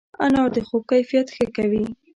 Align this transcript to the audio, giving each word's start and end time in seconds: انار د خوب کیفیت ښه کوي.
انار 0.25 0.49
د 0.55 0.57
خوب 0.67 0.83
کیفیت 0.91 1.27
ښه 1.35 1.45
کوي. 1.57 1.83